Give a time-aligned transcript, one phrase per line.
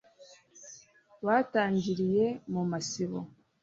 [1.25, 3.19] batangiriye mu masibo